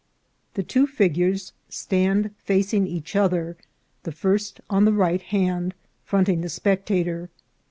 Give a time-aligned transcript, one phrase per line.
[0.55, 3.55] The two figures stand facing each other,
[4.01, 7.29] the first on the right hand, fronting the spectator.